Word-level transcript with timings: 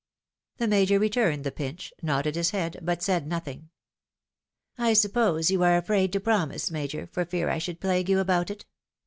The 0.57 0.67
Major 0.67 0.97
returned 0.97 1.43
the 1.43 1.51
pinch, 1.51 1.93
nodded 2.01 2.33
his 2.35 2.49
head, 2.49 2.79
but 2.81 3.03
said 3.03 3.27
nothing." 3.27 3.69
I 4.89 4.93
suppose 4.93 5.51
you 5.51 5.63
axe 5.63 5.85
afraid 5.85 6.11
to 6.13 6.19
promise. 6.19 6.71
Major, 6.71 7.05
for 7.05 7.23
fear 7.23 7.49
I 7.51 7.59
should 7.59 7.79
plague 7.79 8.09
you 8.09 8.17
about 8.17 8.49
it? 8.49 8.65